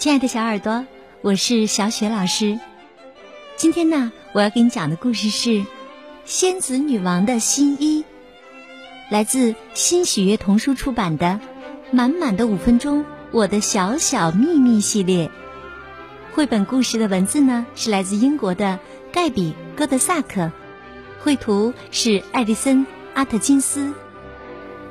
[0.00, 0.86] 亲爱的小耳朵，
[1.20, 2.58] 我是小雪老师。
[3.56, 5.50] 今天呢，我要给你讲的故事是
[6.24, 8.02] 《仙子女王的新衣》，
[9.10, 11.38] 来自新喜悦童书出版的
[11.94, 15.30] 《满满的五分钟：我的小小秘密》系列。
[16.32, 18.78] 绘本故事的文字呢，是来自英国的
[19.12, 20.50] 盖比·戈德萨克，
[21.20, 23.92] 绘图是艾迪森·阿特金斯，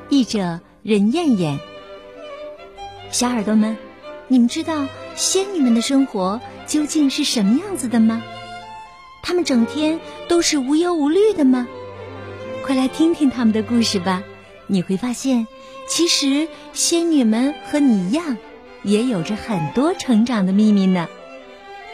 [0.08, 1.58] 译者任燕燕。
[3.10, 3.76] 小耳朵们。
[4.32, 4.86] 你们知道
[5.16, 8.22] 仙女们的生活究竟是什么样子的吗？
[9.22, 11.68] 她们整天都是无忧无虑的吗？
[12.64, 14.22] 快来听听他们的故事吧！
[14.66, 15.46] 你会发现，
[15.88, 18.38] 其实仙女们和你一样，
[18.82, 21.08] 也有着很多成长的秘密呢。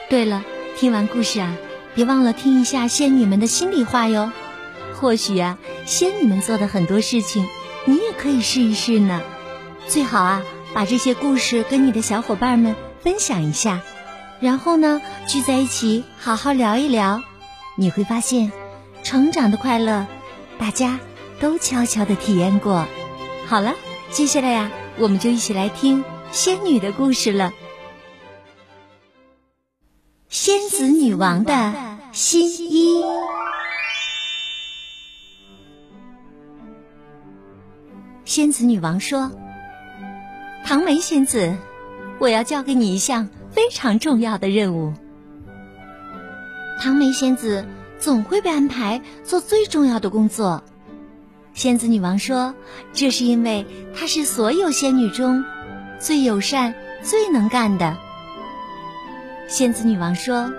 [0.09, 0.45] 对了，
[0.77, 1.57] 听完故事啊，
[1.95, 4.31] 别忘了听一下仙女们的心里话哟。
[4.95, 7.47] 或许啊，仙女们做的很多事情，
[7.87, 9.23] 你也可以试一试呢。
[9.89, 10.43] 最好啊。
[10.75, 13.83] 把这些故事跟你的小伙伴们分享一下，
[14.41, 17.23] 然后呢，聚在一起好好聊一聊，
[17.77, 18.51] 你会发现，
[19.05, 20.09] 成长的快乐，
[20.59, 20.99] 大家
[21.39, 22.85] 都悄悄的体验过。
[23.47, 23.75] 好了，
[24.11, 27.53] 接下来呀，我们就一起来听仙女的故事了。
[30.29, 31.75] 仙子女王的
[32.11, 33.05] 新衣。
[38.25, 39.31] 仙子女王说。
[40.65, 41.57] 唐梅仙子，
[42.19, 44.93] 我要交给你一项非常重要的任务。
[46.81, 47.65] 唐梅仙子
[47.99, 50.63] 总会被安排做最重要的工作。
[51.55, 52.55] 仙子女王说
[52.93, 55.43] ：“这是因为她是所有仙女中
[55.99, 57.97] 最友善、最能干的。”
[59.49, 60.53] 仙子女王说：“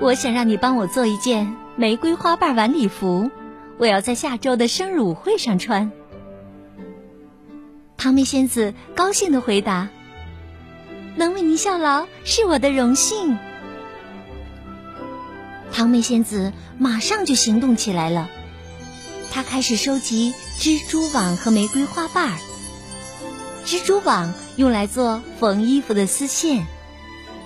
[0.00, 3.30] 我想让你帮我做一件玫瑰花瓣晚礼服，
[3.78, 5.90] 我要在下周的生日舞会上穿。”
[7.98, 9.88] 唐梅仙子高兴的回答
[11.16, 13.38] ：“能为您效劳是我的荣幸。”
[15.72, 18.28] 唐梅仙子马上就行动起来了，
[19.30, 22.38] 她开始收集蜘蛛网和玫瑰花瓣儿。
[23.66, 26.66] 蜘蛛网用来做缝衣服的丝线，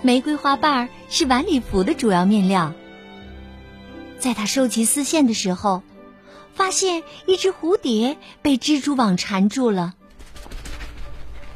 [0.03, 2.75] 玫瑰花瓣儿是晚礼服的主要面料。
[4.19, 5.82] 在她收集丝线的时候，
[6.54, 9.94] 发现一只蝴蝶被蜘蛛网缠住了。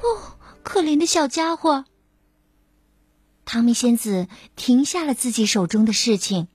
[0.01, 1.85] 哦，可怜的小家伙！
[3.45, 6.49] 唐梅仙子停下了自己手中的事情，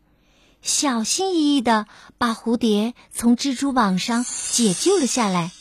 [0.62, 1.86] 小心翼翼的
[2.18, 5.52] 把蝴蝶从蜘蛛网上解救了下来。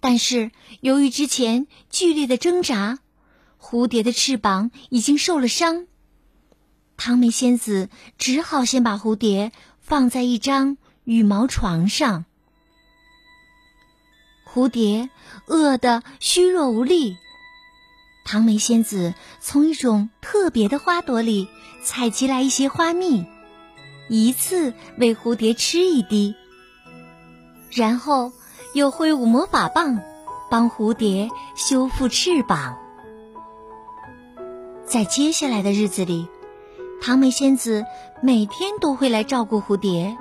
[0.00, 0.50] 但是
[0.80, 2.98] 由于之前剧烈的挣扎，
[3.60, 5.86] 蝴蝶的翅膀已经受了伤。
[6.96, 7.88] 唐梅仙子
[8.18, 12.24] 只好先把蝴蝶放在一张羽毛床上。
[14.46, 15.10] 蝴蝶
[15.46, 17.16] 饿得虚弱无力，
[18.24, 21.48] 唐梅仙子从一种特别的花朵里
[21.82, 23.26] 采集来一些花蜜，
[24.08, 26.34] 一次喂蝴蝶吃一滴，
[27.70, 28.32] 然后
[28.72, 30.00] 又挥舞魔法棒，
[30.50, 32.78] 帮蝴蝶修复翅膀。
[34.86, 36.26] 在接下来的日子里，
[37.02, 37.84] 唐梅仙子
[38.22, 40.16] 每天都会来照顾蝴蝶。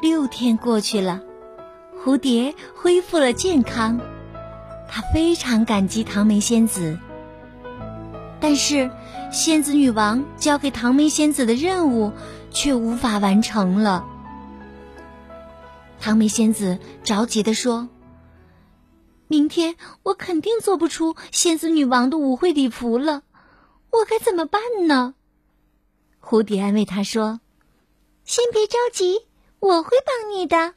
[0.00, 1.20] 六天过去了。
[2.04, 4.00] 蝴蝶恢复了健康，
[4.88, 6.98] 他非常感激唐梅仙子。
[8.40, 8.90] 但是，
[9.32, 12.12] 仙子女王交给唐梅仙子的任务
[12.50, 14.04] 却无法完成了。
[15.98, 17.88] 唐梅仙子着急地说
[19.26, 23.22] ：“明天我肯定做不出仙子女王的舞会礼服了，
[23.90, 25.14] 我该怎么办呢？”
[26.22, 27.40] 蝴蝶安慰她说
[28.24, 29.22] ：“先别着急，
[29.58, 30.74] 我会帮你的。”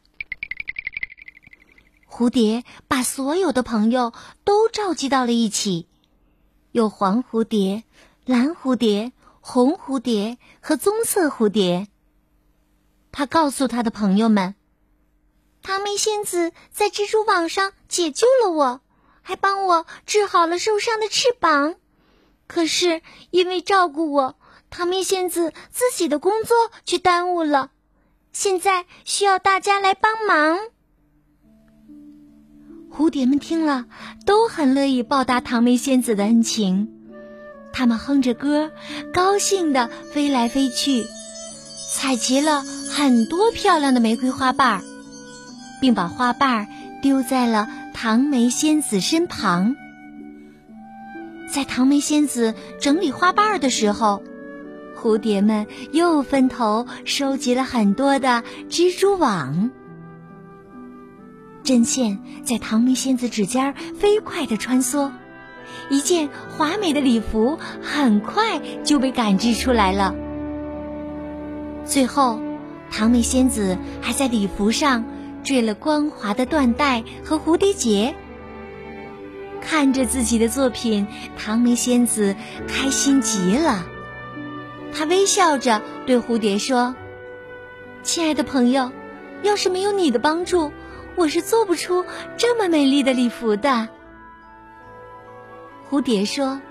[2.09, 5.87] 蝴蝶把所有的朋友都召集到了一起，
[6.71, 7.83] 有黄蝴蝶、
[8.25, 11.87] 蓝蝴蝶、红蝴蝶和棕色蝴蝶。
[13.11, 14.55] 他告诉他的朋友们
[15.61, 18.81] ：“唐梅仙子在蜘蛛网上解救了我，
[19.21, 21.75] 还帮我治好了受伤的翅膀。
[22.47, 24.35] 可是因为照顾我，
[24.69, 26.55] 唐梅仙子自己的工作
[26.85, 27.71] 却耽误了。
[28.33, 30.59] 现在需要大家来帮忙。”
[32.91, 33.85] 蝴蝶们听了，
[34.25, 36.89] 都很乐意报答唐梅仙子的恩情。
[37.71, 38.71] 他们哼着歌，
[39.13, 41.05] 高兴地飞来飞去，
[41.93, 44.81] 采集了很多漂亮的玫瑰花瓣，
[45.79, 46.67] 并把花瓣
[47.01, 49.75] 丢在了唐梅仙子身旁。
[51.53, 54.23] 在唐梅仙子整理花瓣的时候，
[54.99, 59.71] 蝴蝶们又分头收集了很多的蜘蛛网。
[61.63, 65.11] 针线在唐梅仙子指尖飞快地穿梭，
[65.89, 70.15] 一件华美的礼服很快就被赶制出来了。
[71.85, 72.39] 最后，
[72.91, 75.05] 唐梅仙子还在礼服上
[75.43, 78.15] 缀了光滑的缎带和蝴蝶结。
[79.61, 81.05] 看着自己的作品，
[81.37, 82.35] 唐梅仙子
[82.67, 83.85] 开心极了。
[84.91, 86.95] 她微笑着对蝴蝶说
[88.01, 88.91] ：“亲爱的朋友，
[89.43, 90.71] 要是没有你的帮助，
[91.15, 92.05] 我是做不出
[92.37, 93.87] 这么美丽的礼服的。”
[95.89, 96.61] 蝴蝶说：“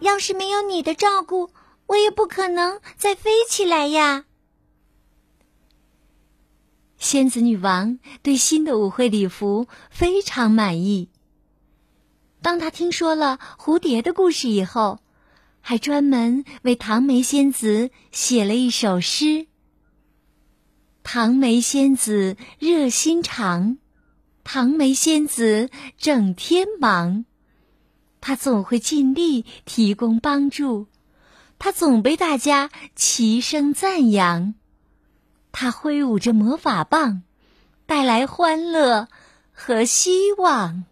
[0.00, 1.50] 要是没有你的照顾，
[1.86, 4.24] 我也不可能再飞起来呀。”
[6.96, 11.08] 仙子女王对新的舞会礼服非常满意。
[12.40, 15.00] 当她听说了蝴蝶的故事以后，
[15.60, 19.47] 还专门为唐梅仙子写了一首诗。
[21.02, 23.78] 唐梅仙子热心肠，
[24.44, 27.24] 唐梅仙子整天忙。
[28.20, 30.86] 她总会尽力提供帮助，
[31.58, 34.54] 她总被大家齐声赞扬。
[35.50, 37.22] 她挥舞着魔法棒，
[37.86, 39.08] 带来欢乐
[39.52, 40.84] 和希望。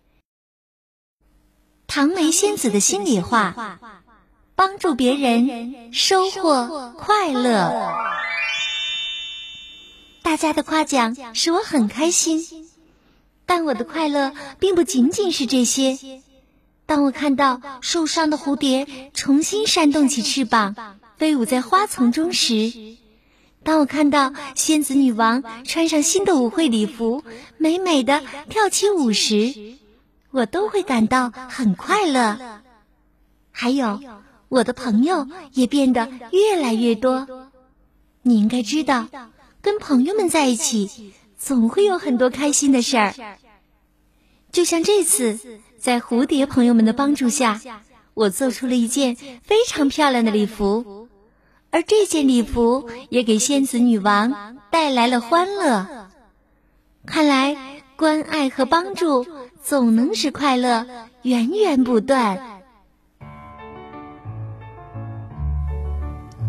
[1.87, 3.79] 唐梅仙子的心里话：
[4.55, 8.25] 帮助别人，收获快乐。
[10.36, 12.68] 大家的夸奖使我很开心，
[13.46, 16.20] 但我的快乐并不仅仅是这些。
[16.84, 20.76] 当我看到受伤的蝴蝶重新扇动起翅膀，
[21.16, 22.70] 飞舞在花丛中时，
[23.62, 27.24] 当我看到仙子女王穿上新的舞会礼服，
[27.56, 29.78] 美美的跳起舞时，
[30.30, 32.60] 我都会感到很快乐。
[33.52, 34.00] 还有，
[34.50, 37.26] 我的朋友也变得越来越多。
[38.20, 39.06] 你应该知道，
[39.66, 43.12] 跟朋友们在一起，总会有很多开心的事儿。
[44.52, 45.60] 就像这次。
[45.78, 47.60] 在蝴蝶朋友们的帮助下，
[48.14, 51.06] 我做出了一件非常漂亮的礼服，
[51.70, 56.08] 而这件礼服也给仙子女王带来了欢乐。
[57.04, 57.56] 看来，
[57.94, 59.26] 关爱和帮助
[59.62, 60.86] 总能使快乐
[61.22, 62.62] 源源不断。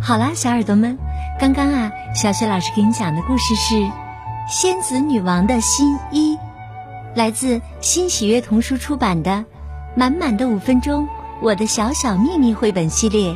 [0.01, 0.97] 好啦，小耳朵们，
[1.39, 3.75] 刚刚啊，小雪老师给你讲的故事是
[4.49, 6.35] 《仙子女王的新衣》。
[7.15, 9.31] 来自新喜悦童书出版的
[9.95, 11.07] 《满满的五分钟：
[11.41, 13.35] 我的小小秘密》绘本系列，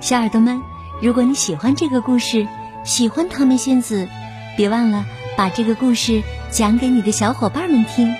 [0.00, 0.60] 小耳朵们，
[1.00, 2.46] 如果你喜欢这个故事，
[2.84, 4.08] 喜欢唐梅仙子，
[4.56, 5.04] 别忘了
[5.36, 8.14] 把这个故事讲给你的小伙伴们听。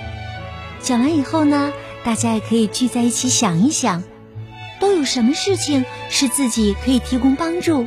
[0.80, 1.72] 讲完以后呢，
[2.04, 4.02] 大家也可以聚在一起想一想，
[4.78, 7.86] 都有什么事情是自己可以提供帮助，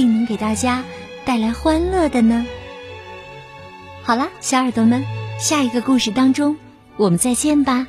[0.00, 0.82] 并能给大家
[1.26, 2.46] 带来欢乐的呢？
[4.02, 5.04] 好了，小耳朵们。
[5.38, 6.56] 下一个故事当中，
[6.96, 7.86] 我们再见吧。